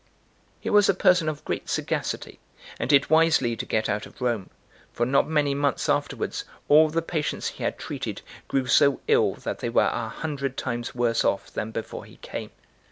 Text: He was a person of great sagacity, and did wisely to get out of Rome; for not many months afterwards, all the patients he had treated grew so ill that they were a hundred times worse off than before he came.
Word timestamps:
He 0.59 0.71
was 0.71 0.89
a 0.89 0.95
person 0.95 1.29
of 1.29 1.45
great 1.45 1.69
sagacity, 1.69 2.39
and 2.79 2.89
did 2.89 3.11
wisely 3.11 3.55
to 3.55 3.67
get 3.67 3.87
out 3.87 4.07
of 4.07 4.19
Rome; 4.19 4.49
for 4.91 5.05
not 5.05 5.27
many 5.29 5.53
months 5.53 5.87
afterwards, 5.87 6.43
all 6.67 6.89
the 6.89 7.03
patients 7.03 7.49
he 7.49 7.63
had 7.63 7.77
treated 7.77 8.23
grew 8.47 8.65
so 8.65 8.99
ill 9.07 9.33
that 9.35 9.59
they 9.59 9.69
were 9.69 9.91
a 9.93 10.09
hundred 10.09 10.57
times 10.57 10.95
worse 10.95 11.23
off 11.23 11.51
than 11.53 11.69
before 11.69 12.05
he 12.05 12.17
came. 12.17 12.49